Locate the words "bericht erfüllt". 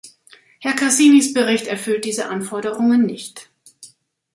1.31-2.05